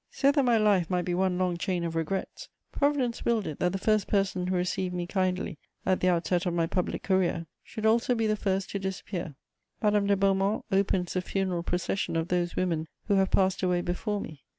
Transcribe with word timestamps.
So 0.09 0.31
that 0.31 0.41
my 0.41 0.57
life 0.57 0.89
might 0.89 1.05
be 1.05 1.13
one 1.13 1.37
long 1.37 1.57
chain 1.57 1.83
of 1.83 1.95
regrets, 1.95 2.49
Providence 2.71 3.23
willed 3.23 3.45
it 3.45 3.59
that 3.59 3.71
the 3.71 3.77
first 3.77 4.07
person 4.07 4.47
who 4.47 4.55
received 4.55 4.95
me 4.95 5.05
kindly 5.05 5.59
at 5.85 5.99
the 5.99 6.07
outset 6.09 6.47
of 6.47 6.55
my 6.55 6.65
public 6.65 7.03
career 7.03 7.45
should 7.63 7.85
also 7.85 8.15
be 8.15 8.25
the 8.25 8.35
first 8.35 8.71
to 8.71 8.79
disappear. 8.79 9.35
Madame 9.79 10.07
de 10.07 10.17
Beaumont 10.17 10.65
opens 10.71 11.13
the 11.13 11.21
funeral 11.21 11.61
procession 11.61 12.15
of 12.15 12.29
those 12.29 12.55
women 12.55 12.87
who 13.09 13.13
have 13.17 13.29
passed 13.29 13.61
away 13.61 13.81
before 13.81 14.19
me. 14.19 14.41